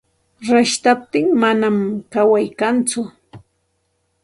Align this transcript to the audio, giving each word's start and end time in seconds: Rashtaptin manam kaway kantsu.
Rashtaptin 0.51 1.27
manam 1.43 1.77
kaway 2.13 2.45
kantsu. 2.59 3.01